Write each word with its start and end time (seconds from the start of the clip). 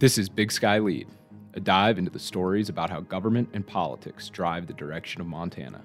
This 0.00 0.18
is 0.18 0.28
Big 0.28 0.50
Sky 0.50 0.80
Lede, 0.80 1.06
a 1.54 1.60
dive 1.60 1.98
into 1.98 2.10
the 2.10 2.18
stories 2.18 2.68
about 2.68 2.90
how 2.90 3.00
government 3.00 3.48
and 3.52 3.64
politics 3.64 4.28
drive 4.28 4.66
the 4.66 4.72
direction 4.72 5.20
of 5.20 5.28
Montana. 5.28 5.82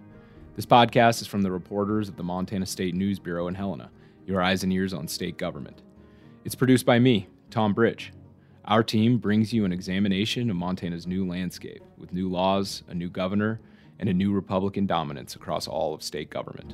This 0.55 0.65
podcast 0.65 1.21
is 1.21 1.28
from 1.28 1.44
the 1.44 1.51
reporters 1.51 2.10
of 2.10 2.17
the 2.17 2.24
Montana 2.24 2.65
State 2.65 2.96
News 2.96 3.19
Bureau 3.19 3.47
in 3.47 3.53
Helena, 3.53 3.92
your 4.26 4.42
eyes 4.42 4.63
and 4.63 4.74
ears 4.74 4.94
on 4.94 5.08
state 5.08 5.37
government. 5.37 5.83
It's 6.44 6.56
produced 6.56 6.87
by 6.87 6.97
me, 6.97 7.28
Tom 7.51 7.76
Bridge. 7.76 8.12
Our 8.65 8.81
team 8.81 9.19
brings 9.19 9.53
you 9.53 9.63
an 9.63 9.72
examination 9.72 10.49
of 10.49 10.55
Montana's 10.55 11.05
new 11.05 11.28
landscape 11.28 11.83
with 11.96 12.12
new 12.12 12.29
laws, 12.29 12.81
a 12.87 12.96
new 12.96 13.10
governor, 13.10 13.62
and 13.99 14.10
a 14.10 14.13
new 14.13 14.33
Republican 14.33 14.87
dominance 14.87 15.35
across 15.35 15.67
all 15.67 15.94
of 15.94 16.02
state 16.02 16.31
government. 16.31 16.73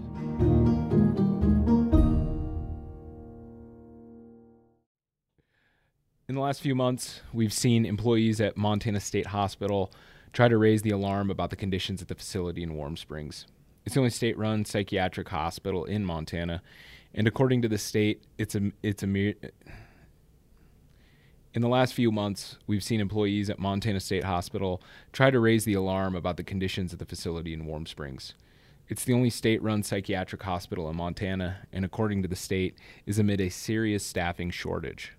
In 6.28 6.34
the 6.34 6.42
last 6.42 6.60
few 6.60 6.74
months, 6.74 7.22
we've 7.34 7.54
seen 7.54 7.86
employees 7.86 8.42
at 8.42 8.58
Montana 8.58 9.00
State 9.00 9.28
Hospital 9.28 9.92
try 10.34 10.48
to 10.48 10.58
raise 10.58 10.82
the 10.82 10.90
alarm 10.90 11.30
about 11.30 11.52
the 11.52 11.56
conditions 11.56 12.02
at 12.02 12.08
the 12.08 12.16
facility 12.16 12.64
in 12.64 12.74
Warm 12.74 12.98
Springs. 12.98 13.46
It's 13.86 13.94
the 13.94 14.00
only 14.00 14.10
state-run 14.10 14.66
psychiatric 14.66 15.30
hospital 15.30 15.86
in 15.86 16.04
Montana, 16.04 16.64
and 17.14 17.28
according 17.28 17.62
to 17.62 17.68
the 17.68 17.78
state, 17.78 18.24
it's 18.40 18.56
a 18.56 18.72
it's 18.82 19.04
a 19.04 19.08
mere. 19.08 19.36
In 21.54 21.62
the 21.62 21.70
last 21.70 21.94
few 21.94 22.12
months, 22.12 22.58
we've 22.66 22.84
seen 22.84 23.02
employees 23.02 23.52
at 23.52 23.60
Montana 23.60 24.00
State 24.00 24.24
Hospital 24.24 24.82
try 25.14 25.30
to 25.30 25.40
raise 25.40 25.64
the 25.64 25.76
alarm 25.76 26.16
about 26.16 26.38
the 26.38 26.44
conditions 26.44 26.92
at 26.92 26.98
the 26.98 27.06
facility 27.06 27.54
in 27.54 27.68
Warm 27.68 27.86
Springs. 27.86 28.34
It's 28.90 29.04
the 29.04 29.14
only 29.14 29.30
state 29.30 29.62
run 29.62 29.84
psychiatric 29.84 30.42
hospital 30.42 30.90
in 30.90 30.96
Montana, 30.96 31.68
and 31.72 31.86
according 31.86 32.24
to 32.24 32.28
the 32.28 32.36
state, 32.36 32.80
is 33.06 33.20
amid 33.20 33.40
a 33.40 33.50
serious 33.50 34.04
staffing 34.04 34.50
shortage 34.50 35.14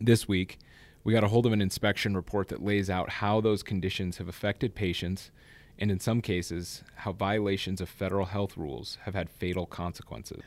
this 0.00 0.28
week, 0.28 0.58
we 1.04 1.12
got 1.12 1.24
a 1.24 1.28
hold 1.28 1.46
of 1.46 1.52
an 1.52 1.60
inspection 1.60 2.16
report 2.16 2.48
that 2.48 2.62
lays 2.62 2.90
out 2.90 3.10
how 3.10 3.40
those 3.40 3.62
conditions 3.62 4.18
have 4.18 4.28
affected 4.28 4.74
patients, 4.74 5.30
and 5.78 5.90
in 5.90 6.00
some 6.00 6.20
cases, 6.20 6.82
how 6.96 7.12
violations 7.12 7.80
of 7.80 7.88
federal 7.88 8.26
health 8.26 8.56
rules 8.56 8.98
have 9.02 9.14
had 9.14 9.30
fatal 9.30 9.66
consequences. 9.66 10.42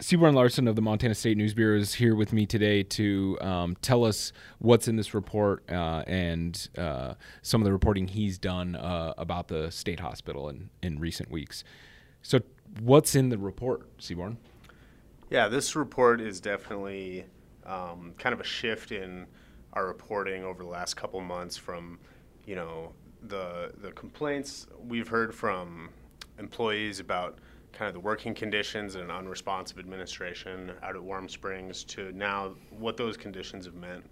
Seaborn 0.00 0.34
Larson 0.34 0.66
of 0.66 0.74
the 0.74 0.82
Montana 0.82 1.14
State 1.14 1.36
News 1.36 1.54
Bureau 1.54 1.78
is 1.78 1.94
here 1.94 2.16
with 2.16 2.32
me 2.32 2.46
today 2.46 2.82
to 2.82 3.38
um, 3.40 3.76
tell 3.80 4.04
us 4.04 4.32
what's 4.58 4.88
in 4.88 4.96
this 4.96 5.14
report 5.14 5.62
uh, 5.70 6.02
and 6.08 6.68
uh, 6.76 7.14
some 7.42 7.60
of 7.60 7.64
the 7.64 7.72
reporting 7.72 8.08
he's 8.08 8.36
done 8.36 8.74
uh, 8.74 9.14
about 9.16 9.46
the 9.46 9.70
state 9.70 10.00
hospital 10.00 10.48
in, 10.48 10.68
in 10.82 10.98
recent 10.98 11.30
weeks. 11.30 11.62
So, 12.22 12.40
what's 12.80 13.14
in 13.14 13.28
the 13.28 13.38
report, 13.38 13.88
Seaborn? 13.98 14.38
Yeah, 15.30 15.46
this 15.46 15.76
report 15.76 16.20
is 16.20 16.40
definitely 16.40 17.26
um, 17.66 18.14
kind 18.18 18.32
of 18.32 18.40
a 18.40 18.44
shift 18.44 18.92
in 18.92 19.26
our 19.72 19.86
reporting 19.86 20.44
over 20.44 20.62
the 20.62 20.68
last 20.68 20.94
couple 20.94 21.20
months 21.20 21.56
from, 21.56 21.98
you 22.46 22.54
know, 22.54 22.92
the 23.22 23.72
the 23.80 23.90
complaints 23.92 24.66
we've 24.86 25.08
heard 25.08 25.34
from 25.34 25.88
employees 26.38 27.00
about 27.00 27.38
kind 27.72 27.88
of 27.88 27.94
the 27.94 28.00
working 28.00 28.34
conditions 28.34 28.94
and 28.94 29.10
unresponsive 29.10 29.78
administration 29.78 30.72
out 30.82 30.94
at 30.94 31.02
Warm 31.02 31.28
Springs 31.28 31.84
to 31.84 32.12
now 32.12 32.54
what 32.70 32.96
those 32.96 33.16
conditions 33.16 33.66
have 33.66 33.74
meant 33.74 34.04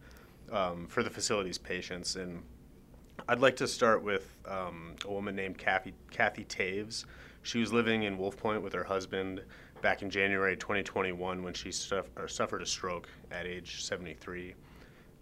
um, 0.50 0.86
for 0.88 1.02
the 1.02 1.10
facility's 1.10 1.58
patients. 1.58 2.16
And 2.16 2.42
I'd 3.28 3.40
like 3.40 3.56
to 3.56 3.68
start 3.68 4.02
with 4.02 4.36
um, 4.48 4.96
a 5.04 5.12
woman 5.12 5.36
named 5.36 5.58
Kathy, 5.58 5.94
Kathy 6.10 6.44
Taves. 6.44 7.04
She 7.42 7.58
was 7.58 7.72
living 7.72 8.02
in 8.02 8.18
Wolf 8.18 8.36
Point 8.36 8.62
with 8.62 8.72
her 8.72 8.84
husband 8.84 9.42
back 9.82 10.00
in 10.02 10.08
January 10.08 10.56
2021 10.56 11.42
when 11.42 11.52
she 11.52 11.72
suffered 11.72 12.62
a 12.62 12.66
stroke 12.66 13.08
at 13.30 13.46
age 13.46 13.82
73. 13.82 14.54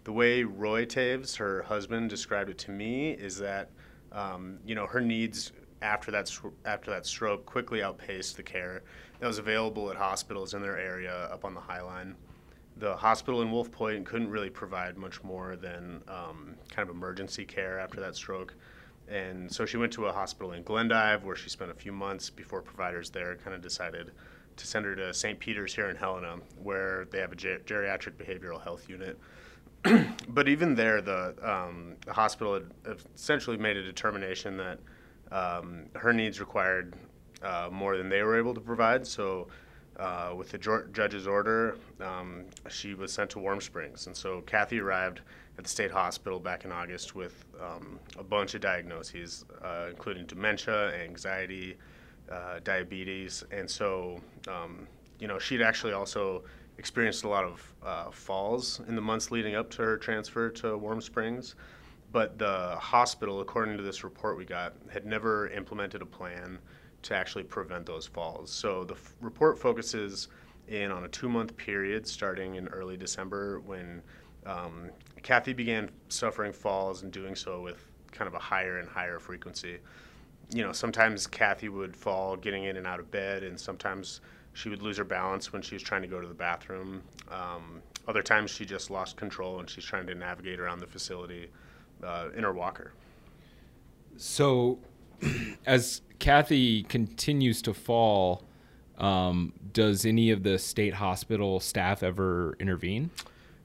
The 0.03 0.11
way 0.11 0.43
Roy 0.43 0.85
Taves, 0.85 1.35
her 1.37 1.63
husband, 1.63 2.09
described 2.09 2.49
it 2.49 2.57
to 2.59 2.71
me 2.71 3.11
is 3.11 3.37
that 3.39 3.69
um, 4.11 4.59
you 4.65 4.75
know 4.75 4.85
her 4.85 5.01
needs 5.01 5.51
after 5.81 6.11
that 6.11 6.31
after 6.65 6.91
that 6.91 7.05
stroke 7.05 7.45
quickly 7.45 7.81
outpaced 7.81 8.37
the 8.37 8.43
care 8.43 8.83
that 9.19 9.27
was 9.27 9.39
available 9.39 9.89
at 9.89 9.97
hospitals 9.97 10.53
in 10.53 10.61
their 10.61 10.77
area 10.77 11.29
up 11.31 11.43
on 11.43 11.53
the 11.53 11.59
High 11.59 11.81
Line. 11.81 12.15
The 12.77 12.95
hospital 12.95 13.41
in 13.41 13.51
Wolf 13.51 13.71
Point 13.71 14.05
couldn't 14.05 14.29
really 14.29 14.49
provide 14.49 14.97
much 14.97 15.23
more 15.23 15.55
than 15.55 16.01
um, 16.07 16.55
kind 16.69 16.87
of 16.87 16.95
emergency 16.95 17.45
care 17.45 17.79
after 17.79 17.99
that 17.99 18.15
stroke. 18.15 18.55
And 19.07 19.51
so 19.51 19.65
she 19.65 19.77
went 19.77 19.91
to 19.93 20.05
a 20.05 20.11
hospital 20.11 20.53
in 20.53 20.63
Glendive 20.63 21.23
where 21.23 21.35
she 21.35 21.49
spent 21.49 21.69
a 21.69 21.73
few 21.75 21.91
months 21.91 22.29
before 22.29 22.61
providers 22.61 23.09
there 23.09 23.35
kind 23.35 23.53
of 23.55 23.61
decided 23.61 24.11
to 24.61 24.67
send 24.67 24.85
her 24.85 24.95
to 24.95 25.13
St. 25.13 25.39
Peter's 25.39 25.73
here 25.73 25.89
in 25.89 25.95
Helena, 25.95 26.37
where 26.61 27.05
they 27.11 27.19
have 27.19 27.31
a 27.31 27.35
ger- 27.35 27.61
geriatric 27.65 28.13
behavioral 28.13 28.61
health 28.63 28.87
unit. 28.87 29.19
but 30.29 30.47
even 30.47 30.75
there, 30.75 31.01
the, 31.01 31.33
um, 31.41 31.95
the, 32.05 32.13
hospital 32.13 32.53
had 32.53 32.97
essentially 33.15 33.57
made 33.57 33.75
a 33.75 33.83
determination 33.83 34.55
that 34.57 34.79
um, 35.31 35.85
her 35.95 36.13
needs 36.13 36.39
required 36.39 36.95
uh, 37.41 37.69
more 37.71 37.97
than 37.97 38.07
they 38.07 38.21
were 38.21 38.37
able 38.37 38.53
to 38.53 38.61
provide. 38.61 39.05
So, 39.05 39.47
uh, 39.97 40.33
with 40.35 40.51
the 40.51 40.57
judge's 40.57 41.27
order, 41.27 41.77
um, 41.99 42.45
she 42.69 42.93
was 42.93 43.11
sent 43.11 43.31
to 43.31 43.39
Warm 43.39 43.59
Springs. 43.59 44.05
And 44.05 44.15
so, 44.15 44.41
Kathy 44.41 44.79
arrived 44.79 45.21
at 45.57 45.63
the 45.63 45.69
state 45.69 45.91
hospital 45.91 46.39
back 46.39 46.63
in 46.63 46.71
August 46.71 47.15
with 47.15 47.45
um, 47.59 47.99
a 48.19 48.23
bunch 48.23 48.53
of 48.53 48.61
diagnoses, 48.61 49.45
uh, 49.63 49.87
including 49.89 50.27
dementia, 50.27 50.93
anxiety, 50.93 51.77
uh, 52.31 52.59
diabetes, 52.63 53.43
and 53.51 53.69
so 53.69 54.19
um, 54.47 54.87
you 55.19 55.27
know 55.27 55.37
she'd 55.37 55.61
actually 55.61 55.93
also 55.93 56.43
experienced 56.77 57.23
a 57.23 57.27
lot 57.27 57.43
of 57.43 57.73
uh, 57.85 58.11
falls 58.11 58.81
in 58.87 58.95
the 58.95 59.01
months 59.01 59.29
leading 59.29 59.55
up 59.55 59.69
to 59.69 59.81
her 59.81 59.97
transfer 59.97 60.49
to 60.49 60.77
Warm 60.77 61.01
Springs. 61.01 61.55
But 62.11 62.37
the 62.37 62.75
hospital, 62.77 63.39
according 63.39 63.77
to 63.77 63.83
this 63.83 64.03
report 64.03 64.37
we 64.37 64.45
got, 64.45 64.73
had 64.91 65.05
never 65.05 65.49
implemented 65.49 66.01
a 66.01 66.05
plan 66.05 66.59
to 67.03 67.15
actually 67.15 67.43
prevent 67.43 67.85
those 67.85 68.05
falls. 68.05 68.51
So 68.51 68.83
the 68.83 68.95
f- 68.95 69.15
report 69.21 69.57
focuses 69.57 70.27
in 70.67 70.91
on 70.91 71.03
a 71.03 71.07
two 71.07 71.29
month 71.29 71.55
period 71.57 72.07
starting 72.07 72.55
in 72.55 72.67
early 72.69 72.97
December 72.97 73.59
when 73.61 74.01
um, 74.45 74.89
Kathy 75.21 75.53
began 75.53 75.89
suffering 76.09 76.53
falls 76.53 77.03
and 77.03 77.11
doing 77.11 77.35
so 77.35 77.61
with 77.61 77.85
kind 78.11 78.27
of 78.27 78.33
a 78.33 78.39
higher 78.39 78.79
and 78.79 78.89
higher 78.89 79.19
frequency 79.19 79.79
you 80.53 80.63
know, 80.63 80.71
sometimes 80.71 81.27
Kathy 81.27 81.69
would 81.69 81.95
fall 81.95 82.35
getting 82.35 82.65
in 82.65 82.77
and 82.77 82.85
out 82.85 82.99
of 82.99 83.09
bed, 83.11 83.43
and 83.43 83.59
sometimes 83.59 84.21
she 84.53 84.69
would 84.69 84.81
lose 84.81 84.97
her 84.97 85.03
balance 85.03 85.53
when 85.53 85.61
she 85.61 85.75
was 85.75 85.83
trying 85.83 86.01
to 86.01 86.07
go 86.07 86.19
to 86.19 86.27
the 86.27 86.33
bathroom. 86.33 87.01
Um, 87.29 87.81
other 88.07 88.21
times 88.21 88.51
she 88.51 88.65
just 88.65 88.89
lost 88.89 89.15
control 89.15 89.59
and 89.59 89.69
she's 89.69 89.85
trying 89.85 90.07
to 90.07 90.15
navigate 90.15 90.59
around 90.59 90.79
the 90.79 90.87
facility 90.87 91.49
uh, 92.03 92.29
in 92.35 92.43
her 92.43 92.51
walker. 92.51 92.91
So, 94.17 94.79
as 95.65 96.01
Kathy 96.19 96.83
continues 96.83 97.61
to 97.61 97.73
fall, 97.73 98.43
um, 98.97 99.53
does 99.71 100.05
any 100.05 100.31
of 100.31 100.43
the 100.43 100.59
state 100.59 100.95
hospital 100.95 101.59
staff 101.59 102.03
ever 102.03 102.57
intervene? 102.59 103.09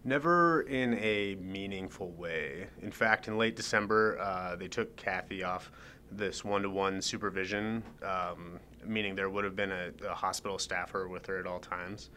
Never 0.06 0.60
in 0.60 0.94
a 1.00 1.34
meaningful 1.34 2.12
way. 2.12 2.68
In 2.80 2.92
fact, 2.92 3.26
in 3.26 3.36
late 3.36 3.56
December, 3.56 4.16
uh, 4.20 4.54
they 4.54 4.68
took 4.68 4.94
Kathy 4.94 5.42
off 5.42 5.72
this 6.12 6.44
one-to-one 6.44 7.02
supervision, 7.02 7.82
um, 8.04 8.60
meaning 8.84 9.16
there 9.16 9.28
would 9.28 9.42
have 9.42 9.56
been 9.56 9.72
a, 9.72 9.90
a, 10.08 10.14
hospital 10.14 10.60
staffer 10.60 11.08
with 11.08 11.26
her 11.26 11.40
at 11.40 11.46
all 11.48 11.58
times. 11.58 12.10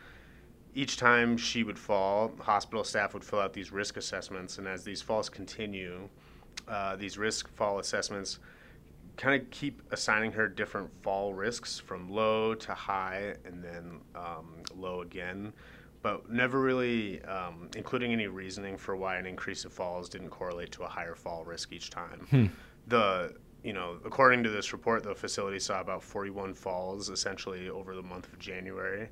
Each 0.75 0.97
time 0.97 1.35
she 1.35 1.63
would 1.63 1.79
fall, 1.79 2.31
hospital 2.39 2.83
staff 2.83 3.15
would 3.15 3.23
fill 3.23 3.39
out 3.39 3.53
these 3.53 3.71
risk 3.71 3.97
assessments, 3.97 4.59
and 4.59 4.67
as 4.67 4.83
these 4.83 5.01
falls 5.01 5.27
continue, 5.27 6.07
uh, 6.67 6.95
these 6.95 7.17
risk 7.17 7.49
fall 7.55 7.79
assessments 7.79 8.37
kind 9.17 9.41
of 9.41 9.49
keep 9.49 9.81
assigning 9.91 10.31
her 10.33 10.47
different 10.47 10.91
fall 11.01 11.33
risks 11.33 11.79
from 11.79 12.07
low 12.07 12.53
to 12.53 12.71
high 12.75 13.33
and 13.45 13.63
then 13.63 13.99
um, 14.13 14.61
low 14.77 15.01
again, 15.01 15.51
but 16.01 16.29
never 16.29 16.59
really 16.61 17.21
um, 17.23 17.69
including 17.75 18.13
any 18.13 18.27
reasoning 18.27 18.77
for 18.77 18.95
why 18.95 19.17
an 19.17 19.25
increase 19.25 19.65
of 19.65 19.73
falls 19.73 20.09
didn't 20.09 20.29
correlate 20.29 20.71
to 20.71 20.83
a 20.83 20.87
higher 20.87 21.15
fall 21.15 21.43
risk 21.43 21.71
each 21.71 21.89
time. 21.89 22.27
Hmm. 22.29 22.45
The 22.87 23.35
you 23.63 23.73
know, 23.73 23.97
according 24.05 24.43
to 24.43 24.49
this 24.49 24.71
report, 24.71 25.03
the 25.03 25.13
facility 25.13 25.59
saw 25.59 25.81
about 25.81 26.01
41 26.01 26.53
falls 26.53 27.09
essentially 27.09 27.69
over 27.69 27.93
the 27.93 28.01
month 28.01 28.31
of 28.31 28.39
January, 28.39 29.09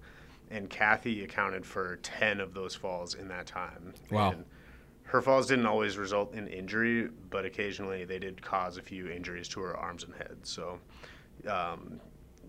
and 0.50 0.70
Kathy 0.70 1.24
accounted 1.24 1.66
for 1.66 1.98
10 1.98 2.40
of 2.40 2.54
those 2.54 2.74
falls 2.74 3.16
in 3.16 3.28
that 3.28 3.46
time. 3.46 3.94
Wow. 4.10 4.32
And 4.32 4.46
her 5.04 5.22
falls 5.22 5.48
didn't 5.48 5.66
always 5.66 5.98
result 5.98 6.34
in 6.34 6.48
injury, 6.48 7.10
but 7.30 7.46
occasionally 7.46 8.06
they 8.06 8.20
did 8.20 8.42
cause 8.42 8.78
a 8.78 8.82
few 8.82 9.10
injuries 9.10 9.48
to 9.50 9.60
her 9.62 9.76
arms 9.76 10.04
and 10.04 10.14
head. 10.14 10.38
So, 10.44 10.80
um, 11.50 12.00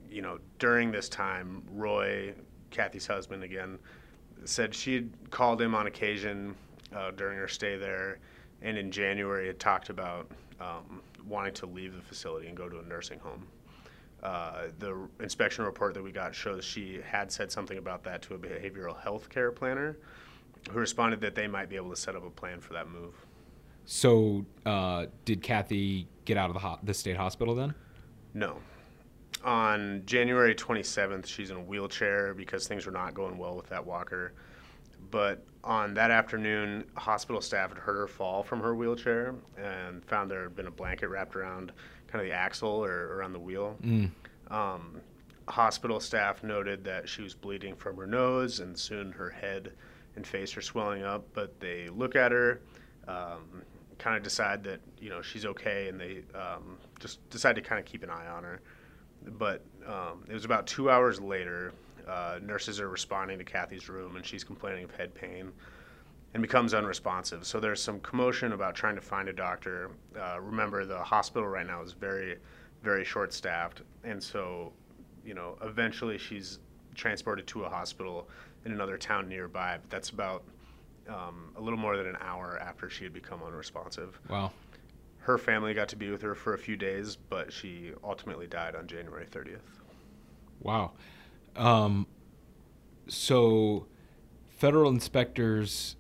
you 0.09 0.23
know, 0.23 0.39
during 0.59 0.91
this 0.91 1.09
time, 1.09 1.63
Roy, 1.71 2.35
Kathy's 2.71 3.07
husband 3.07 3.43
again, 3.43 3.79
said 4.45 4.75
she'd 4.75 5.11
called 5.31 5.61
him 5.61 5.75
on 5.75 5.87
occasion 5.87 6.55
uh, 6.95 7.11
during 7.13 7.39
her 7.39 7.49
stay 7.49 7.77
there, 7.77 8.19
and 8.63 8.77
in 8.77 8.91
January 8.91 9.47
had 9.47 9.59
talked 9.59 9.91
about 9.91 10.31
um, 10.61 11.01
wanting 11.27 11.55
to 11.55 11.67
leave 11.67 11.95
the 11.95 12.03
facility 12.03 12.49
and 12.49 12.57
go 12.57 12.69
to 12.69 12.79
a 12.79 12.83
nursing 12.83 13.19
home. 13.19 13.47
Uh, 14.23 14.63
the 14.81 15.09
inspection 15.21 15.65
report 15.65 15.95
that 15.95 16.03
we 16.03 16.11
got 16.11 16.35
shows 16.35 16.65
she 16.65 17.01
had 17.09 17.31
said 17.31 17.53
something 17.53 17.79
about 17.79 18.03
that 18.03 18.21
to 18.23 18.35
a 18.35 18.39
behavioral 18.39 18.99
health 19.01 19.29
care 19.29 19.53
planner, 19.53 19.97
who 20.71 20.79
responded 20.79 21.21
that 21.21 21.35
they 21.35 21.47
might 21.47 21.69
be 21.69 21.77
able 21.77 21.91
to 21.91 21.97
set 21.97 22.17
up 22.17 22.27
a 22.27 22.31
plan 22.31 22.61
for 22.61 22.73
that 22.73 22.89
move. 22.89 23.15
So, 23.85 24.45
uh, 24.67 25.07
did 25.25 25.41
Kathy 25.41 26.09
get 26.25 26.37
out 26.37 26.51
of 26.51 26.55
the, 26.55 26.61
ho- 26.61 26.79
the 26.83 26.93
state 26.93 27.17
hospital 27.17 27.55
then? 27.55 27.75
No. 28.35 28.59
On 29.45 30.03
January 30.05 30.55
27th, 30.55 31.27
she's 31.27 31.51
in 31.51 31.57
a 31.57 31.63
wheelchair 31.63 32.35
because 32.35 32.67
things 32.67 32.87
were 32.87 32.93
not 32.93 33.15
going 33.15 33.39
well 33.39 33.57
with 33.57 33.69
that 33.69 33.85
walker. 33.85 34.33
But 35.11 35.45
on 35.65 35.95
that 35.95 36.11
afternoon, 36.11 36.85
hospital 36.97 37.41
staff 37.41 37.71
had 37.71 37.79
heard 37.79 37.97
her 37.97 38.07
fall 38.07 38.43
from 38.43 38.61
her 38.61 38.75
wheelchair 38.75 39.35
and 39.57 40.05
found 40.05 40.31
there 40.31 40.43
had 40.43 40.57
been 40.57 40.67
a 40.67 40.71
blanket 40.71 41.09
wrapped 41.09 41.37
around 41.37 41.73
kind 42.09 42.23
of 42.23 42.29
the 42.29 42.35
axle 42.35 42.85
or 42.85 43.15
around 43.17 43.33
the 43.33 43.39
wheel. 43.39 43.77
Mm. 43.83 44.11
Um, 44.51 45.01
hospital 45.47 46.01
staff 46.01 46.43
noted 46.43 46.85
that 46.85 47.09
she 47.09 47.23
was 47.23 47.35
bleeding 47.35 47.75
from 47.75 47.97
her 47.97 48.07
nose 48.07 48.61
and 48.61 48.77
soon 48.77 49.13
her 49.13 49.31
head 49.31 49.73
and 50.17 50.27
face 50.27 50.57
are 50.57 50.63
swelling 50.63 51.05
up. 51.05 51.25
But 51.33 51.59
they 51.61 51.89
look 51.89 52.17
at 52.17 52.33
her, 52.33 52.61
um, 53.07 53.63
kind 53.99 54.17
of 54.17 54.23
decide 54.23 54.63
that 54.65 54.81
you 55.01 55.11
know 55.11 55.23
she's 55.23 55.45
okay, 55.45 55.89
and 55.89 55.99
they 56.01 56.23
um, 56.35 56.79
just 57.01 57.29
decide 57.31 57.55
to 57.57 57.63
kind 57.63 57.79
of 57.79 57.85
keep 57.85 58.03
an 58.03 58.11
eye 58.11 58.27
on 58.27 58.45
her. 58.45 58.61
But 59.27 59.63
um, 59.87 60.25
it 60.29 60.35
was 60.35 60.45
about 60.45 60.67
two 60.67 60.91
hours 60.91 61.21
later. 61.21 61.73
Uh, 62.09 62.39
nurses 62.43 62.81
are 62.81 62.89
responding 62.89 63.39
to 63.39 63.45
Kathy's 63.45 63.89
room, 63.89 64.17
and 64.17 64.25
she's 64.25 64.45
complaining 64.45 64.85
of 64.85 64.95
head 64.95 65.15
pain 65.15 65.53
and 66.35 66.43
becomes 66.43 66.75
unresponsive. 66.75 67.47
So 67.47 67.59
there's 67.59 67.83
some 67.83 68.01
commotion 68.01 68.53
about 68.53 68.75
trying 68.75 68.95
to 68.97 69.01
find 69.01 69.29
a 69.29 69.33
doctor. 69.33 69.91
Uh, 70.19 70.41
remember, 70.41 70.85
the 70.85 70.99
hospital 70.99 71.49
right 71.49 71.67
now 71.67 71.83
is 71.83 71.93
very, 71.93 72.37
very 72.83 73.05
short 73.05 73.33
staffed. 73.33 73.83
And 74.05 74.23
so, 74.23 74.73
you 75.25 75.35
know, 75.35 75.57
eventually 75.63 76.19
she's 76.19 76.59
transported 76.95 77.47
to 77.49 77.65
a 77.65 77.69
hospital 77.69 78.29
in 78.65 78.73
another 78.73 78.99
town 78.99 79.29
nearby. 79.29 79.79
But 79.81 79.91
that's 79.91 80.11
about 80.11 80.45
um, 81.09 81.53
a 81.57 81.61
little 81.61 81.79
more 81.79 81.97
than 81.97 82.07
an 82.07 82.19
hour 82.21 82.59
after 82.61 82.91
she 82.91 83.05
had 83.05 83.13
become 83.13 83.41
unresponsive. 83.43 84.21
Wow. 84.29 84.53
Her 85.29 85.37
family 85.37 85.75
got 85.75 85.91
to 85.91 85.97
be 85.97 86.11
with 86.11 86.23
her 86.23 86.35
for 86.35 86.55
a 86.55 86.59
few 86.59 86.75
days, 86.75 87.17
but 87.17 87.53
she 87.53 87.93
ultimately 88.03 88.47
died 88.47 88.75
on 88.75 88.87
January 88.87 89.27
30th. 89.27 89.59
Wow. 90.59 90.93
Um, 91.55 92.07
so, 93.09 93.89
federal 94.49 94.91
inspectors 94.91 95.97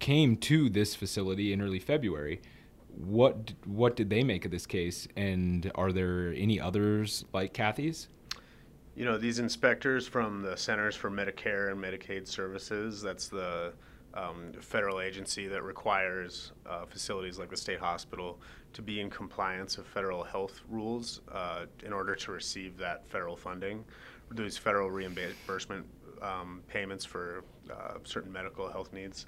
came 0.00 0.36
to 0.38 0.68
this 0.68 0.96
facility 0.96 1.52
in 1.52 1.62
early 1.62 1.78
February. 1.78 2.42
What 2.96 3.52
what 3.64 3.94
did 3.94 4.10
they 4.10 4.24
make 4.24 4.44
of 4.44 4.50
this 4.50 4.66
case, 4.66 5.06
and 5.14 5.70
are 5.76 5.92
there 5.92 6.34
any 6.36 6.58
others 6.58 7.24
like 7.32 7.52
Kathy's? 7.52 8.08
You 8.96 9.04
know, 9.04 9.18
these 9.18 9.38
inspectors 9.38 10.08
from 10.08 10.42
the 10.42 10.56
Centers 10.56 10.96
for 10.96 11.12
Medicare 11.12 11.70
and 11.70 11.80
Medicaid 11.80 12.26
Services, 12.26 13.00
that's 13.00 13.28
the 13.28 13.72
um, 14.14 14.52
federal 14.60 15.00
agency 15.00 15.48
that 15.48 15.62
requires 15.62 16.52
uh, 16.66 16.84
facilities 16.86 17.38
like 17.38 17.50
the 17.50 17.56
state 17.56 17.78
hospital 17.78 18.40
to 18.72 18.82
be 18.82 19.00
in 19.00 19.10
compliance 19.10 19.78
of 19.78 19.86
federal 19.86 20.22
health 20.22 20.60
rules 20.68 21.20
uh, 21.32 21.66
in 21.84 21.92
order 21.92 22.14
to 22.14 22.32
receive 22.32 22.76
that 22.78 23.06
federal 23.08 23.36
funding, 23.36 23.84
those 24.30 24.56
federal 24.56 24.90
reimbursement 24.90 25.86
um, 26.22 26.62
payments 26.68 27.04
for 27.04 27.44
uh, 27.70 27.94
certain 28.04 28.32
medical 28.32 28.70
health 28.70 28.92
needs. 28.92 29.26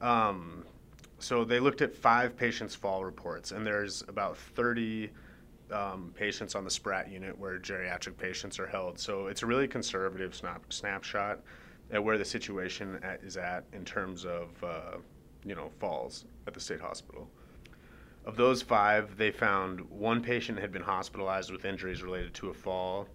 Um, 0.00 0.64
so 1.18 1.44
they 1.44 1.60
looked 1.60 1.82
at 1.82 1.94
five 1.94 2.36
patients' 2.36 2.74
fall 2.74 3.04
reports, 3.04 3.52
and 3.52 3.64
there's 3.64 4.02
about 4.08 4.36
30 4.36 5.10
um, 5.70 6.12
patients 6.16 6.54
on 6.54 6.64
the 6.64 6.70
Spratt 6.70 7.10
unit 7.10 7.38
where 7.38 7.58
geriatric 7.58 8.16
patients 8.16 8.58
are 8.58 8.66
held. 8.66 8.98
So 8.98 9.28
it's 9.28 9.42
a 9.42 9.46
really 9.46 9.68
conservative 9.68 10.34
snap, 10.34 10.72
snapshot 10.72 11.40
at 11.92 12.02
where 12.02 12.18
the 12.18 12.24
situation 12.24 12.98
at, 13.02 13.22
is 13.22 13.36
at 13.36 13.64
in 13.72 13.84
terms 13.84 14.24
of 14.24 14.48
uh, 14.64 14.96
you 15.44 15.54
know 15.54 15.70
falls 15.78 16.24
at 16.46 16.54
the 16.54 16.60
state 16.60 16.80
hospital. 16.80 17.28
Of 18.24 18.36
those 18.36 18.62
five, 18.62 19.16
they 19.16 19.32
found 19.32 19.80
one 19.90 20.22
patient 20.22 20.58
had 20.58 20.70
been 20.70 20.82
hospitalized 20.82 21.50
with 21.50 21.64
injuries 21.64 22.02
related 22.02 22.34
to 22.34 22.50
a 22.50 22.54
fall, 22.54 23.08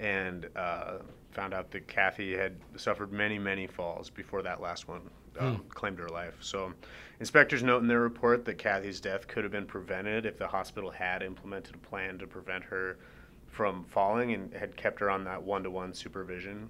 and 0.00 0.48
uh, 0.56 0.98
found 1.30 1.54
out 1.54 1.70
that 1.70 1.86
Kathy 1.86 2.36
had 2.36 2.56
suffered 2.76 3.12
many, 3.12 3.38
many 3.38 3.66
falls 3.66 4.10
before 4.10 4.42
that 4.42 4.60
last 4.60 4.88
one 4.88 5.02
um, 5.38 5.56
hmm. 5.56 5.68
claimed 5.68 5.98
her 6.00 6.08
life. 6.08 6.36
So, 6.40 6.72
inspectors 7.20 7.62
note 7.62 7.82
in 7.82 7.88
their 7.88 8.00
report 8.00 8.44
that 8.46 8.58
Kathy's 8.58 9.00
death 9.00 9.28
could 9.28 9.44
have 9.44 9.52
been 9.52 9.66
prevented 9.66 10.26
if 10.26 10.36
the 10.36 10.48
hospital 10.48 10.90
had 10.90 11.22
implemented 11.22 11.76
a 11.76 11.78
plan 11.78 12.18
to 12.18 12.26
prevent 12.26 12.64
her 12.64 12.98
from 13.46 13.84
falling 13.84 14.32
and 14.32 14.52
had 14.52 14.76
kept 14.76 14.98
her 15.00 15.08
on 15.08 15.24
that 15.24 15.40
one 15.40 15.62
to 15.62 15.70
one 15.70 15.94
supervision. 15.94 16.68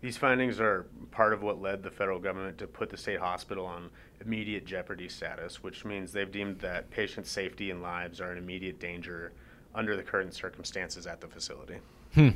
These 0.00 0.16
findings 0.16 0.60
are 0.60 0.86
part 1.10 1.32
of 1.32 1.42
what 1.42 1.60
led 1.60 1.82
the 1.82 1.90
federal 1.90 2.20
government 2.20 2.58
to 2.58 2.66
put 2.66 2.88
the 2.88 2.96
state 2.96 3.18
hospital 3.18 3.66
on 3.66 3.90
immediate 4.24 4.64
jeopardy 4.64 5.08
status, 5.08 5.62
which 5.62 5.84
means 5.84 6.12
they've 6.12 6.30
deemed 6.30 6.60
that 6.60 6.88
patient 6.90 7.26
safety 7.26 7.70
and 7.70 7.82
lives 7.82 8.20
are 8.20 8.30
in 8.30 8.38
immediate 8.38 8.78
danger 8.78 9.32
under 9.74 9.96
the 9.96 10.02
current 10.02 10.34
circumstances 10.34 11.06
at 11.06 11.20
the 11.20 11.26
facility. 11.26 11.78
Hmm. 12.14 12.30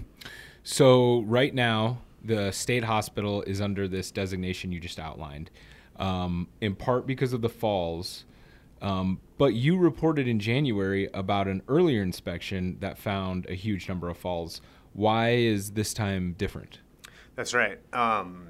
So, 0.64 1.23
right 1.23 1.55
now, 1.55 1.99
the 2.25 2.50
state 2.53 2.85
hospital 2.85 3.43
is 3.43 3.61
under 3.61 3.88
this 3.88 4.11
designation 4.11 4.73
you 4.73 4.81
just 4.81 4.99
outlined, 4.99 5.50
um, 5.97 6.49
in 6.61 6.75
part 6.75 7.06
because 7.06 7.32
of 7.32 7.43
the 7.43 7.49
falls. 7.49 8.25
Um, 8.81 9.20
but 9.38 9.55
you 9.55 9.79
reported 9.79 10.26
in 10.26 10.41
January 10.41 11.09
about 11.14 11.47
an 11.47 11.62
earlier 11.69 12.03
inspection 12.03 12.79
that 12.81 12.99
found 12.99 13.49
a 13.49 13.55
huge 13.55 13.88
number 13.88 14.09
of 14.09 14.17
falls. 14.17 14.61
Why 14.93 15.31
is 15.31 15.73
this 15.73 15.94
time 15.94 16.35
different? 16.37 16.81
That's 17.34 17.55
right. 17.55 17.79
Um, 17.94 18.49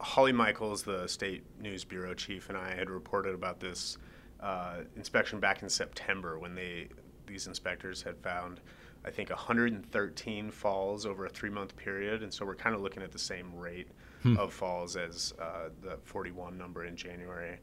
Holly 0.00 0.32
Michels, 0.32 0.82
the 0.82 1.06
state 1.06 1.44
news 1.60 1.84
bureau 1.84 2.14
chief, 2.14 2.48
and 2.48 2.56
I 2.56 2.74
had 2.74 2.88
reported 2.88 3.34
about 3.34 3.60
this 3.60 3.98
uh, 4.40 4.78
inspection 4.96 5.40
back 5.40 5.62
in 5.62 5.68
September 5.68 6.38
when 6.38 6.54
they 6.54 6.88
these 7.26 7.46
inspectors 7.46 8.02
had 8.02 8.16
found, 8.18 8.60
I 9.04 9.10
think, 9.10 9.30
113 9.30 10.50
falls 10.50 11.06
over 11.06 11.26
a 11.26 11.28
three-month 11.28 11.76
period, 11.76 12.22
and 12.22 12.32
so 12.32 12.44
we're 12.44 12.56
kind 12.56 12.74
of 12.74 12.80
looking 12.80 13.02
at 13.04 13.12
the 13.12 13.18
same 13.18 13.54
rate 13.54 13.88
hmm. 14.22 14.36
of 14.36 14.52
falls 14.52 14.96
as 14.96 15.32
uh, 15.40 15.68
the 15.80 15.96
41 16.04 16.58
number 16.58 16.86
in 16.86 16.96
January. 16.96 17.58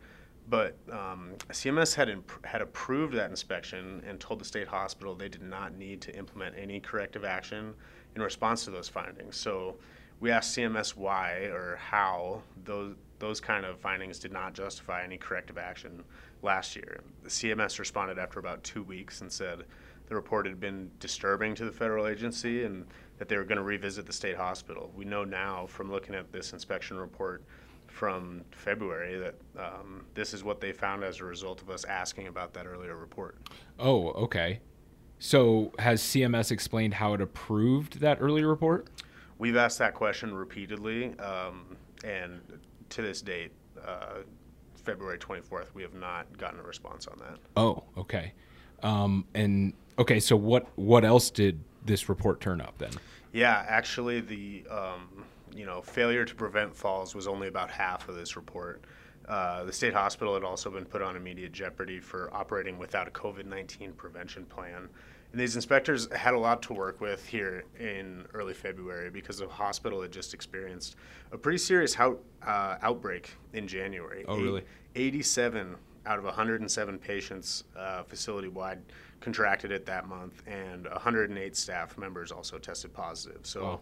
But 0.50 0.78
um, 0.90 1.34
CMS 1.50 1.94
had 1.94 2.08
imp- 2.08 2.46
had 2.46 2.62
approved 2.62 3.14
that 3.16 3.30
inspection 3.30 4.02
and 4.08 4.20
told 4.20 4.40
the 4.40 4.46
state 4.46 4.68
hospital 4.68 5.14
they 5.14 5.28
did 5.28 5.42
not 5.42 5.76
need 5.76 6.00
to 6.02 6.16
implement 6.16 6.56
any 6.58 6.80
corrective 6.80 7.26
action 7.26 7.74
in 8.16 8.22
response 8.22 8.66
to 8.66 8.72
those 8.72 8.90
findings. 8.90 9.36
So 9.36 9.76
we 10.20 10.32
asked 10.32 10.58
CMS 10.58 10.96
why 10.96 11.50
or 11.52 11.78
how 11.78 12.42
those 12.64 12.96
those 13.20 13.40
kind 13.40 13.66
of 13.66 13.80
findings 13.80 14.20
did 14.20 14.32
not 14.32 14.54
justify 14.54 15.04
any 15.04 15.18
corrective 15.18 15.58
action 15.58 16.04
last 16.44 16.76
year. 16.76 17.02
The 17.24 17.30
CMS 17.30 17.80
responded 17.80 18.20
after 18.20 18.40
about 18.40 18.64
two 18.64 18.84
weeks 18.84 19.22
and 19.22 19.32
said 19.32 19.64
the 20.08 20.16
report 20.16 20.46
had 20.46 20.60
been 20.60 20.92
disturbing 21.00 21.56
to 21.56 21.66
the 21.66 21.72
federal 21.72 22.08
agency 22.08 22.64
and 22.64 22.86
that 23.18 23.28
they 23.28 23.36
were 23.36 23.44
going 23.44 23.58
to 23.58 23.64
revisit 23.64 24.06
the 24.06 24.14
state 24.14 24.38
hospital. 24.38 24.92
We 24.96 25.04
know 25.04 25.24
now 25.24 25.66
from 25.66 25.92
looking 25.92 26.16
at 26.16 26.32
this 26.32 26.54
inspection 26.54 26.98
report 26.98 27.44
from 27.88 28.44
February 28.52 29.18
that 29.18 29.36
um, 29.58 30.06
this 30.14 30.34
is 30.34 30.44
what 30.44 30.62
they 30.62 30.72
found 30.72 31.04
as 31.04 31.20
a 31.20 31.26
result 31.26 31.62
of 31.62 31.70
us 31.70 31.84
asking 31.86 32.28
about 32.28 32.54
that 32.54 32.68
earlier 32.68 32.96
report. 32.96 33.38
Oh, 33.80 34.10
okay. 34.10 34.60
So 35.20 35.72
has 35.80 36.02
CMS 36.02 36.52
explained 36.52 36.94
how 36.94 37.14
it 37.14 37.22
approved 37.22 38.00
that 38.02 38.20
earlier 38.22 38.48
report? 38.48 38.88
We've 39.40 39.56
asked 39.56 39.80
that 39.80 39.94
question 39.94 40.34
repeatedly, 40.34 41.18
um, 41.20 41.76
and 42.04 42.42
to 42.90 43.02
this 43.02 43.22
date, 43.22 43.52
uh, 43.86 44.22
February 44.84 45.18
24th, 45.18 45.74
we 45.74 45.82
have 45.82 45.94
not 45.94 46.38
gotten 46.38 46.60
a 46.60 46.64
response 46.64 47.08
on 47.08 47.20
that. 47.20 47.38
Oh, 47.56 47.84
okay. 47.98 48.34
Um, 48.84 49.26
and 49.34 49.74
okay, 50.00 50.20
so 50.20 50.36
what 50.36 50.68
what 50.76 51.04
else 51.04 51.30
did 51.30 51.60
this 51.86 52.10
report 52.10 52.40
turn 52.40 52.62
up 52.62 52.78
then? 52.78 52.92
Yeah, 53.34 53.66
actually, 53.68 54.22
the 54.22 54.66
um, 54.70 55.26
you 55.56 55.66
know 55.66 55.82
failure 55.82 56.26
to 56.26 56.36
prevent 56.36 56.76
falls 56.76 57.16
was 57.16 57.28
only 57.28 57.48
about 57.48 57.72
half 57.72 58.08
of 58.08 58.16
this 58.16 58.36
report. 58.36 58.84
Uh, 59.28 59.66
the 59.66 59.74
state 59.74 59.94
hospital 59.94 60.34
had 60.34 60.44
also 60.44 60.70
been 60.70 60.86
put 60.86 61.02
on 61.02 61.16
immediate 61.16 61.52
jeopardy 61.52 62.00
for 62.00 62.34
operating 62.34 62.78
without 62.78 63.08
a 63.08 63.12
COVID 63.12 63.46
19 63.46 63.94
prevention 63.94 64.46
plan. 64.46 64.88
And 65.34 65.42
these 65.42 65.56
inspectors 65.56 66.12
had 66.14 66.34
a 66.34 66.40
lot 66.40 66.62
to 66.64 66.74
work 66.74 67.02
with 67.02 67.28
here 67.28 67.66
in 67.78 68.26
early 68.34 68.54
February 68.54 69.10
because 69.10 69.40
the 69.40 69.48
hospital 69.48 70.02
had 70.02 70.12
just 70.12 70.34
experienced 70.34 70.96
a 71.34 71.38
pretty 71.38 71.58
serious 71.58 72.00
out, 72.00 72.22
uh, 72.46 72.78
outbreak 72.82 73.32
in 73.52 73.68
January. 73.68 74.24
Oh, 74.28 74.40
really? 74.40 74.64
87 74.96 75.76
out 76.06 76.18
of 76.18 76.24
107 76.24 76.98
patients 76.98 77.66
uh, 77.78 78.04
facility 78.04 78.48
wide 78.48 78.80
contracted 79.20 79.72
it 79.72 79.86
that 79.86 80.08
month, 80.08 80.42
and 80.48 80.86
108 80.86 81.56
staff 81.58 81.98
members 81.98 82.32
also 82.32 82.58
tested 82.58 82.94
positive. 82.94 83.42
So. 83.44 83.64
Wow. 83.64 83.80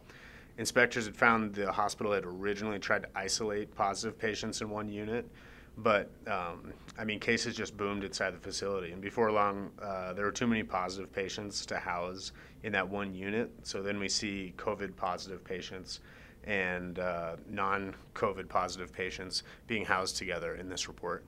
Inspectors 0.58 1.06
had 1.06 1.16
found 1.16 1.54
the 1.54 1.72
hospital 1.72 2.14
had 2.14 2.26
originally 2.26 2.80
tried 2.80 3.04
to 3.04 3.10
isolate 3.16 3.76
positive 3.76 4.18
patients 4.18 4.62
in 4.62 4.70
one 4.70 4.88
unit, 4.88 5.30
but 5.78 6.10
um, 6.28 6.74
I 6.98 7.04
mean, 7.04 7.20
cases 7.20 7.56
just 7.56 7.76
boomed 7.76 8.04
inside 8.04 8.34
the 8.34 8.40
facility, 8.40 8.94
and 8.94 9.02
before 9.02 9.32
long, 9.32 9.72
uh, 9.82 10.14
there 10.14 10.24
were 10.24 10.32
too 10.32 10.48
many 10.48 10.64
positive 10.64 11.12
patients 11.12 11.66
to 11.66 11.78
house 11.78 12.32
in 12.64 12.72
that 12.72 12.88
one 12.88 13.14
unit. 13.14 13.52
So 13.64 13.82
then 13.82 14.00
we 14.00 14.08
see 14.08 14.54
COVID 14.58 14.96
positive 14.96 15.44
patients 15.44 16.00
and 16.46 17.00
uh, 17.00 17.36
non 17.50 17.94
COVID 18.14 18.48
positive 18.48 18.94
patients 18.94 19.44
being 19.68 19.84
housed 19.84 20.16
together 20.16 20.56
in 20.56 20.70
this 20.70 20.88
report. 20.88 21.26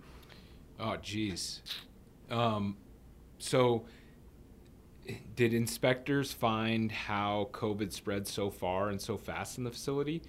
Oh, 0.80 0.96
geez. 0.98 1.62
Um, 2.30 2.78
so, 3.40 3.86
did 5.36 5.54
inspectors 5.54 6.34
find 6.34 6.92
how 6.92 7.50
COVID 7.52 7.92
spread 7.92 8.28
so 8.28 8.50
far 8.50 8.90
and 8.90 9.00
so 9.00 9.18
fast 9.18 9.58
in 9.58 9.64
the 9.64 9.72
facility? 9.72 10.22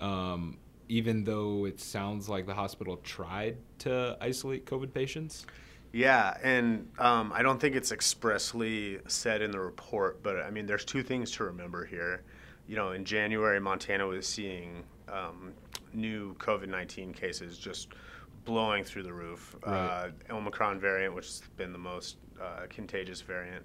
Um, 0.00 0.58
even 0.88 1.24
though 1.24 1.64
it 1.66 1.80
sounds 1.80 2.28
like 2.28 2.46
the 2.46 2.54
hospital 2.54 2.96
tried 2.98 3.56
to 3.80 4.16
isolate 4.20 4.66
COVID 4.66 4.92
patients? 4.92 5.46
Yeah, 5.92 6.36
and 6.42 6.88
um, 6.98 7.32
I 7.34 7.42
don't 7.42 7.60
think 7.60 7.74
it's 7.74 7.92
expressly 7.92 8.98
said 9.08 9.40
in 9.40 9.50
the 9.50 9.60
report, 9.60 10.22
but 10.22 10.36
I 10.36 10.50
mean, 10.50 10.66
there's 10.66 10.84
two 10.84 11.02
things 11.02 11.30
to 11.32 11.44
remember 11.44 11.84
here. 11.84 12.22
You 12.68 12.76
know, 12.76 12.92
in 12.92 13.04
January, 13.04 13.60
Montana 13.60 14.06
was 14.06 14.26
seeing 14.26 14.84
um, 15.08 15.52
new 15.92 16.34
COVID 16.34 16.68
19 16.68 17.14
cases 17.14 17.56
just 17.58 17.88
blowing 18.44 18.84
through 18.84 19.04
the 19.04 19.12
roof. 19.12 19.56
Right. 19.64 20.12
Uh, 20.30 20.34
Omicron 20.34 20.80
variant, 20.80 21.14
which 21.14 21.26
has 21.26 21.42
been 21.56 21.72
the 21.72 21.78
most 21.78 22.16
uh, 22.40 22.66
contagious 22.68 23.20
variant 23.20 23.64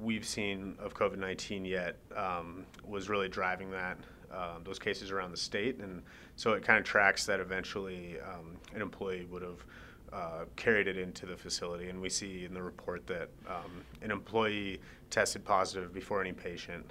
we've 0.00 0.26
seen 0.26 0.76
of 0.78 0.94
COVID 0.94 1.18
19 1.18 1.64
yet, 1.64 1.96
um, 2.16 2.66
was 2.86 3.08
really 3.08 3.28
driving 3.28 3.70
that. 3.70 3.98
Uh, 4.30 4.58
those 4.62 4.78
cases 4.78 5.10
around 5.10 5.30
the 5.30 5.38
state, 5.38 5.78
and 5.78 6.02
so 6.36 6.52
it 6.52 6.62
kind 6.62 6.78
of 6.78 6.84
tracks 6.84 7.24
that 7.24 7.40
eventually 7.40 8.16
um, 8.20 8.58
an 8.74 8.82
employee 8.82 9.26
would 9.30 9.40
have 9.40 9.64
uh, 10.12 10.44
carried 10.56 10.86
it 10.86 10.98
into 10.98 11.24
the 11.24 11.36
facility. 11.36 11.88
And 11.88 12.00
we 12.00 12.10
see 12.10 12.44
in 12.44 12.52
the 12.52 12.62
report 12.62 13.06
that 13.06 13.30
um, 13.46 13.82
an 14.02 14.10
employee 14.10 14.80
tested 15.10 15.44
positive 15.44 15.94
before 15.94 16.20
any 16.20 16.32
patient 16.32 16.84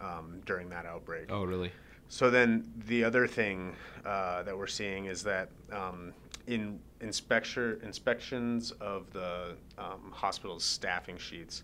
um, 0.00 0.40
during 0.46 0.68
that 0.68 0.86
outbreak. 0.86 1.26
Oh, 1.30 1.44
really? 1.44 1.72
So 2.08 2.30
then 2.30 2.70
the 2.86 3.02
other 3.02 3.26
thing 3.26 3.74
uh, 4.04 4.42
that 4.42 4.56
we're 4.56 4.66
seeing 4.66 5.06
is 5.06 5.22
that 5.24 5.48
um, 5.72 6.12
in 6.46 6.78
inspection, 7.00 7.80
inspections 7.82 8.72
of 8.72 9.10
the 9.12 9.56
um, 9.78 10.12
hospital's 10.12 10.64
staffing 10.64 11.16
sheets, 11.16 11.62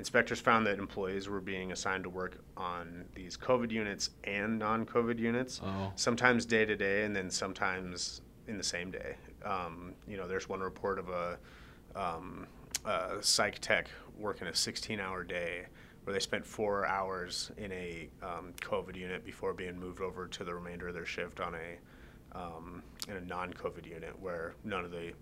Inspectors 0.00 0.40
found 0.40 0.66
that 0.66 0.78
employees 0.78 1.28
were 1.28 1.42
being 1.42 1.72
assigned 1.72 2.04
to 2.04 2.08
work 2.08 2.38
on 2.56 3.04
these 3.14 3.36
COVID 3.36 3.70
units 3.70 4.08
and 4.24 4.58
non 4.58 4.86
COVID 4.86 5.18
units, 5.18 5.60
oh. 5.62 5.92
sometimes 5.94 6.46
day 6.46 6.64
to 6.64 6.74
day 6.74 7.04
and 7.04 7.14
then 7.14 7.30
sometimes 7.30 8.22
in 8.48 8.56
the 8.56 8.64
same 8.64 8.90
day. 8.90 9.16
Um, 9.44 9.92
you 10.08 10.16
know, 10.16 10.26
there's 10.26 10.48
one 10.48 10.60
report 10.60 10.98
of 10.98 11.10
a, 11.10 11.38
um, 11.94 12.46
a 12.86 13.22
psych 13.22 13.58
tech 13.58 13.90
working 14.18 14.48
a 14.48 14.54
16 14.54 14.98
hour 15.00 15.22
day 15.22 15.66
where 16.04 16.14
they 16.14 16.20
spent 16.20 16.46
four 16.46 16.86
hours 16.86 17.52
in 17.58 17.70
a 17.70 18.08
um, 18.22 18.54
COVID 18.62 18.96
unit 18.96 19.22
before 19.22 19.52
being 19.52 19.78
moved 19.78 20.00
over 20.00 20.26
to 20.28 20.44
the 20.44 20.54
remainder 20.54 20.88
of 20.88 20.94
their 20.94 21.04
shift 21.04 21.40
on 21.40 21.54
a 21.54 22.38
um, 22.38 22.82
in 23.06 23.16
a 23.16 23.20
non-COVID 23.20 23.84
unit 23.84 24.18
where 24.18 24.54
none 24.64 24.82
of 24.82 24.92
the 24.92 25.12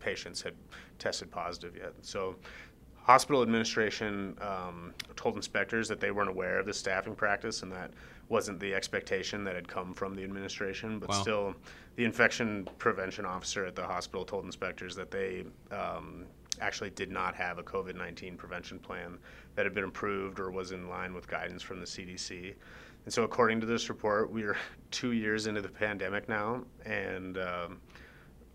patients 0.00 0.42
had 0.42 0.54
tested 0.98 1.30
positive 1.30 1.76
yet. 1.76 1.92
So 2.02 2.34
hospital 3.04 3.42
administration 3.42 4.36
um, 4.40 4.94
told 5.14 5.36
inspectors 5.36 5.88
that 5.88 6.00
they 6.00 6.10
weren't 6.10 6.30
aware 6.30 6.58
of 6.58 6.66
the 6.66 6.72
staffing 6.72 7.14
practice 7.14 7.62
and 7.62 7.70
that 7.70 7.90
wasn't 8.30 8.58
the 8.58 8.74
expectation 8.74 9.44
that 9.44 9.54
had 9.54 9.68
come 9.68 9.92
from 9.92 10.14
the 10.14 10.24
administration. 10.24 10.98
But 10.98 11.10
wow. 11.10 11.20
still, 11.20 11.54
the 11.96 12.04
infection 12.04 12.66
prevention 12.78 13.26
officer 13.26 13.66
at 13.66 13.76
the 13.76 13.84
hospital 13.84 14.24
told 14.24 14.46
inspectors 14.46 14.96
that 14.96 15.10
they 15.10 15.44
um, 15.70 16.24
actually 16.62 16.90
did 16.90 17.10
not 17.10 17.34
have 17.34 17.58
a 17.58 17.62
COVID 17.62 17.94
19 17.94 18.36
prevention 18.36 18.78
plan 18.78 19.18
that 19.54 19.66
had 19.66 19.74
been 19.74 19.84
approved 19.84 20.40
or 20.40 20.50
was 20.50 20.72
in 20.72 20.88
line 20.88 21.12
with 21.12 21.28
guidance 21.28 21.62
from 21.62 21.80
the 21.80 21.86
CDC. 21.86 22.54
And 23.04 23.12
so, 23.12 23.24
according 23.24 23.60
to 23.60 23.66
this 23.66 23.90
report, 23.90 24.32
we 24.32 24.44
are 24.44 24.56
two 24.90 25.12
years 25.12 25.46
into 25.46 25.60
the 25.60 25.68
pandemic 25.68 26.26
now, 26.26 26.62
and 26.86 27.36
um, 27.36 27.80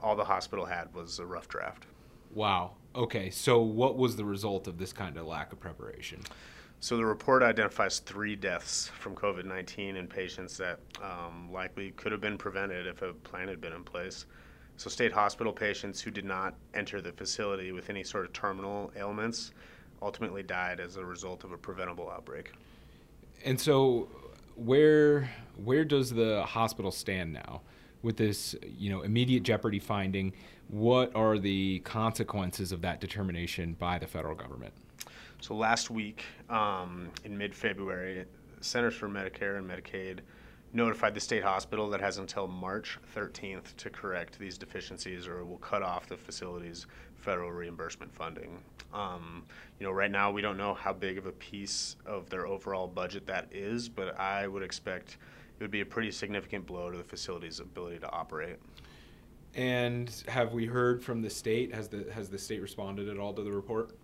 all 0.01 0.15
the 0.15 0.25
hospital 0.25 0.65
had 0.65 0.91
was 0.96 1.20
a 1.20 1.25
rough 1.25 1.48
draft. 1.48 1.86
Wow. 2.34 2.72
Okay. 2.96 3.29
So, 3.29 3.62
what 3.62 3.98
was 3.98 4.15
the 4.15 4.25
result 4.25 4.67
of 4.67 4.77
this 4.77 4.93
kind 4.93 5.17
of 5.17 5.25
lack 5.25 5.53
of 5.53 5.60
preparation? 5.60 6.22
So, 6.79 6.98
the 6.98 7.05
report 7.05 7.43
identifies 7.43 8.00
three 8.00 8.36
deaths 8.36 8.89
from 9.00 9.15
COVID 9.15 9.46
19 9.46 9.96
in 9.96 10.08
patients 10.08 10.58
that 10.58 10.79
um, 11.01 11.51
likely 11.51 11.91
could 11.91 12.12
have 12.12 12.22
been 12.22 12.38
prevented 12.38 12.88
if 12.88 13.01
a 13.01 13.13
plan 13.13 13.48
had 13.48 13.62
been 13.62 13.74
in 13.74 13.84
place. 13.84 14.25
So, 14.77 14.89
state 14.89 15.12
hospital 15.12 15.53
patients 15.53 16.01
who 16.01 16.10
did 16.10 16.25
not 16.25 16.55
enter 16.74 17.01
the 17.01 17.12
facility 17.12 17.72
with 17.72 17.89
any 17.89 18.03
sort 18.03 18.25
of 18.25 18.34
terminal 18.34 18.91
ailments 18.96 19.51
ultimately 20.01 20.43
died 20.43 20.79
as 20.79 20.96
a 20.96 21.03
result 21.03 21.43
of 21.43 21.51
a 21.51 21.58
preventable 21.58 22.10
outbreak. 22.10 22.53
And 23.43 23.60
so, 23.60 24.08
where 24.55 25.29
where 25.63 25.86
does 25.86 26.12
the 26.12 26.43
hospital 26.43 26.91
stand 26.91 27.34
now 27.34 27.62
with 28.01 28.18
this, 28.18 28.56
you 28.77 28.89
know, 28.89 29.01
immediate 29.01 29.44
jeopardy 29.44 29.79
finding? 29.79 30.34
what 30.70 31.15
are 31.15 31.39
the 31.39 31.79
consequences 31.79 32.72
of 32.72 32.82
that 32.82 33.01
determination 33.01 33.75
by 33.79 33.98
the 33.98 34.08
federal 34.08 34.36
government? 34.36 34.74
So 35.41 35.56
last 35.56 35.89
week, 35.89 36.24
um, 36.50 37.10
in 37.24 37.38
mid-February, 37.38 38.25
Centers 38.62 38.94
for 38.94 39.08
Medicare 39.08 39.58
and 39.58 39.70
Medicaid 39.70 40.20
notified 40.74 41.15
the 41.15 41.20
state 41.20 41.44
hospital 41.44 41.89
that 41.89 42.01
has 42.01 42.18
until 42.18 42.48
March 42.48 43.00
13th 43.15 43.75
to 43.77 43.89
correct 43.89 44.38
these 44.38 44.58
deficiencies 44.58 45.27
or 45.27 45.44
will 45.46 45.58
cut 45.58 45.82
off 45.82 46.08
the 46.08 46.18
facility's 46.18 46.86
federal 47.15 47.51
reimbursement 47.51 48.13
funding. 48.13 48.60
Um, 48.94 49.44
you 49.79 49.86
know, 49.86 49.91
right 49.91 50.12
now 50.12 50.29
we 50.29 50.41
don't 50.41 50.58
know 50.58 50.74
how 50.74 50.94
big 50.94 51.18
of 51.18 51.25
a 51.25 51.32
piece 51.32 51.96
of 52.06 52.29
their 52.29 52.46
overall 52.46 52.88
budget 52.88 53.25
that 53.27 53.48
is, 53.51 53.89
but 53.89 54.20
I 54.20 54.46
would 54.48 54.62
expect 54.62 55.18
it 55.60 55.63
would 55.63 55.72
be 55.72 55.82
a 55.82 55.86
pretty 55.86 56.12
significant 56.12 56.66
blow 56.66 56.89
to 56.89 56.98
the 56.98 57.04
facility's 57.04 57.60
ability 57.60 58.00
to 58.00 58.10
operate. 58.12 58.58
And 59.56 60.12
have 60.28 60.54
we 60.54 60.66
heard 60.66 61.04
from 61.04 61.22
the 61.22 61.30
state? 61.30 61.74
Has 61.74 61.89
the 61.89 62.06
has 62.13 62.30
the 62.30 62.38
state 62.38 62.62
responded 62.62 63.10
at 63.10 63.18
all 63.18 63.34
to 63.34 63.44
the 63.44 63.51
report? 63.51 63.98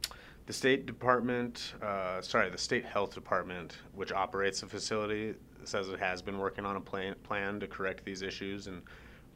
The 0.48 0.54
State 0.54 0.86
Department, 0.86 1.74
uh, 1.82 2.22
sorry, 2.22 2.52
the 2.52 2.58
State 2.58 2.86
Health 2.86 3.16
Department, 3.16 3.78
which 3.96 4.12
operates 4.12 4.62
the 4.62 4.68
facility, 4.68 5.34
says 5.64 5.90
it 5.90 6.00
has 6.00 6.22
been 6.22 6.38
working 6.38 6.66
on 6.66 6.76
a 6.76 6.82
plan, 6.82 7.16
plan 7.24 7.60
to 7.62 7.68
correct 7.68 8.06
these 8.06 8.22
issues 8.22 8.68
and 8.68 8.84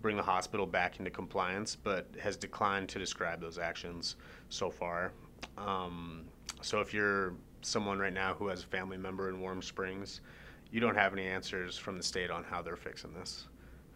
bring 0.04 0.16
the 0.16 0.24
hospital 0.24 0.68
back 0.68 1.00
into 1.00 1.10
compliance, 1.10 1.76
but 1.76 2.08
has 2.22 2.38
declined 2.38 2.90
to 2.90 3.00
describe 3.00 3.42
those 3.42 3.58
actions 3.58 4.18
so 4.50 4.70
far. 4.70 5.12
Um, 5.58 6.26
so 6.62 6.80
if 6.80 6.94
you're 6.94 7.34
someone 7.62 7.98
right 7.98 8.14
now 8.14 8.36
who 8.36 8.48
has 8.48 8.64
a 8.64 8.68
family 8.68 8.98
member 8.98 9.30
in 9.30 9.40
Warm 9.40 9.64
Springs, 9.64 10.22
you 10.72 10.80
don't 10.80 10.96
have 10.96 11.14
any 11.14 11.26
answers 11.26 11.78
from 11.78 11.98
the 11.98 12.04
state 12.04 12.30
on 12.30 12.44
how 12.44 12.62
they're 12.62 12.76
fixing 12.76 13.14
this. 13.14 13.48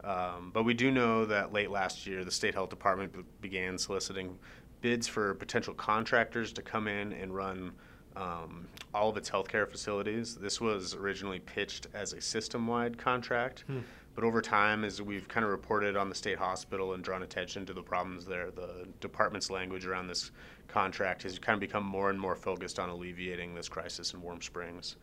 Um, 0.03 0.51
but 0.53 0.63
we 0.63 0.73
do 0.73 0.91
know 0.91 1.25
that 1.25 1.53
late 1.53 1.71
last 1.71 2.05
year, 2.05 2.25
the 2.25 2.31
state 2.31 2.53
health 2.53 2.69
department 2.69 3.13
b- 3.13 3.23
began 3.41 3.77
soliciting 3.77 4.37
bids 4.81 5.07
for 5.07 5.33
potential 5.35 5.73
contractors 5.73 6.51
to 6.53 6.61
come 6.61 6.87
in 6.87 7.13
and 7.13 7.33
run 7.33 7.71
um, 8.15 8.67
all 8.93 9.09
of 9.09 9.17
its 9.17 9.29
healthcare 9.29 9.67
facilities. 9.67 10.35
This 10.35 10.59
was 10.59 10.93
originally 10.93 11.39
pitched 11.39 11.87
as 11.93 12.13
a 12.13 12.21
system 12.21 12.67
wide 12.67 12.97
contract, 12.97 13.63
hmm. 13.67 13.79
but 14.13 14.23
over 14.23 14.41
time, 14.41 14.83
as 14.83 15.01
we've 15.01 15.27
kind 15.27 15.45
of 15.45 15.51
reported 15.51 15.95
on 15.95 16.09
the 16.09 16.15
state 16.15 16.37
hospital 16.37 16.93
and 16.93 17.03
drawn 17.03 17.23
attention 17.23 17.65
to 17.65 17.73
the 17.73 17.81
problems 17.81 18.25
there, 18.25 18.51
the 18.51 18.87
department's 18.99 19.49
language 19.49 19.85
around 19.85 20.07
this 20.07 20.31
contract 20.67 21.23
has 21.23 21.39
kind 21.39 21.55
of 21.55 21.61
become 21.61 21.83
more 21.83 22.09
and 22.09 22.19
more 22.19 22.35
focused 22.35 22.77
on 22.77 22.89
alleviating 22.89 23.55
this 23.55 23.69
crisis 23.69 24.13
in 24.13 24.21
Warm 24.21 24.41
Springs. 24.41 24.97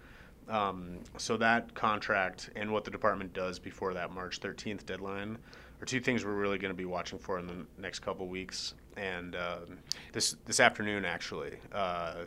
Um, 0.50 0.98
so 1.16 1.36
that 1.36 1.72
contract 1.74 2.50
and 2.56 2.72
what 2.72 2.84
the 2.84 2.90
department 2.90 3.32
does 3.32 3.58
before 3.58 3.94
that 3.94 4.10
March 4.10 4.40
13th 4.40 4.84
deadline 4.84 5.38
are 5.80 5.86
two 5.86 6.00
things 6.00 6.24
we're 6.24 6.32
really 6.32 6.58
going 6.58 6.72
to 6.72 6.76
be 6.76 6.84
watching 6.84 7.18
for 7.18 7.38
in 7.38 7.46
the 7.46 7.66
next 7.78 8.00
couple 8.00 8.26
weeks. 8.26 8.74
And 8.96 9.36
uh, 9.36 9.58
this 10.12 10.36
this 10.44 10.58
afternoon, 10.58 11.04
actually, 11.04 11.52
uh, 11.72 12.24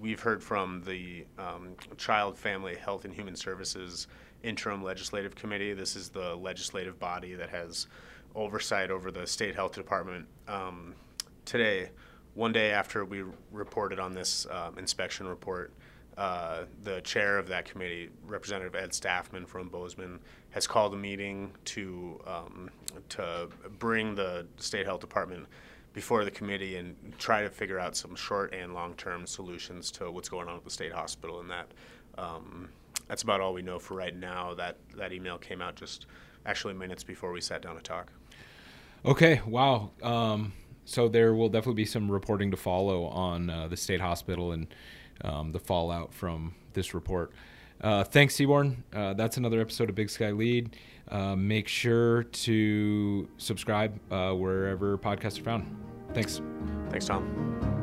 we've 0.00 0.20
heard 0.20 0.42
from 0.42 0.82
the 0.84 1.24
um, 1.38 1.76
Child, 1.96 2.36
Family, 2.36 2.74
Health, 2.74 3.04
and 3.04 3.14
Human 3.14 3.36
Services 3.36 4.08
Interim 4.42 4.82
Legislative 4.82 5.34
Committee. 5.36 5.72
This 5.74 5.94
is 5.94 6.08
the 6.08 6.34
legislative 6.34 6.98
body 6.98 7.34
that 7.34 7.50
has 7.50 7.86
oversight 8.34 8.90
over 8.90 9.10
the 9.10 9.26
state 9.26 9.54
health 9.54 9.74
department. 9.74 10.26
Um, 10.48 10.94
today, 11.44 11.90
one 12.34 12.52
day 12.52 12.72
after 12.72 13.04
we 13.04 13.24
reported 13.52 13.98
on 13.98 14.12
this 14.12 14.46
um, 14.50 14.78
inspection 14.78 15.26
report, 15.26 15.72
uh, 16.18 16.64
the 16.82 17.00
chair 17.02 17.38
of 17.38 17.46
that 17.46 17.64
committee, 17.64 18.10
Representative 18.26 18.74
Ed 18.74 18.92
Stafman 18.92 19.46
from 19.46 19.68
Bozeman, 19.68 20.18
has 20.50 20.66
called 20.66 20.92
a 20.92 20.96
meeting 20.96 21.52
to 21.66 22.20
um, 22.26 22.70
to 23.10 23.48
bring 23.78 24.16
the 24.16 24.44
state 24.56 24.84
health 24.84 25.00
department 25.00 25.46
before 25.92 26.24
the 26.24 26.30
committee 26.30 26.74
and 26.74 26.96
try 27.18 27.42
to 27.42 27.48
figure 27.48 27.78
out 27.78 27.96
some 27.96 28.16
short 28.16 28.52
and 28.52 28.74
long 28.74 28.94
term 28.94 29.28
solutions 29.28 29.92
to 29.92 30.10
what's 30.10 30.28
going 30.28 30.48
on 30.48 30.56
at 30.56 30.64
the 30.64 30.70
state 30.70 30.92
hospital. 30.92 31.38
And 31.38 31.48
that 31.50 31.68
um, 32.18 32.68
that's 33.06 33.22
about 33.22 33.40
all 33.40 33.54
we 33.54 33.62
know 33.62 33.78
for 33.78 33.94
right 33.94 34.16
now. 34.16 34.54
That 34.54 34.76
that 34.96 35.12
email 35.12 35.38
came 35.38 35.62
out 35.62 35.76
just 35.76 36.06
actually 36.44 36.74
minutes 36.74 37.04
before 37.04 37.30
we 37.30 37.40
sat 37.40 37.62
down 37.62 37.76
to 37.76 37.82
talk. 37.82 38.12
Okay. 39.04 39.40
Wow. 39.46 39.92
Um, 40.02 40.52
so 40.84 41.06
there 41.06 41.32
will 41.32 41.48
definitely 41.48 41.82
be 41.82 41.84
some 41.84 42.10
reporting 42.10 42.50
to 42.50 42.56
follow 42.56 43.04
on 43.04 43.48
uh, 43.48 43.68
the 43.68 43.76
state 43.76 44.00
hospital 44.00 44.50
and 44.50 44.66
um, 45.24 45.52
the 45.52 45.58
fallout 45.58 46.12
from 46.12 46.54
this 46.72 46.94
report. 46.94 47.32
Uh, 47.80 48.04
thanks, 48.04 48.34
Seaborn. 48.34 48.82
Uh, 48.92 49.14
that's 49.14 49.36
another 49.36 49.60
episode 49.60 49.88
of 49.88 49.94
Big 49.94 50.10
Sky 50.10 50.32
Lede. 50.32 50.72
Uh, 51.08 51.36
make 51.36 51.68
sure 51.68 52.24
to 52.24 53.28
subscribe 53.38 53.98
uh, 54.12 54.32
wherever 54.32 54.98
podcasts 54.98 55.40
are 55.40 55.44
found. 55.44 55.76
Thanks. 56.12 56.40
Thanks, 56.90 57.06
Tom. 57.06 57.77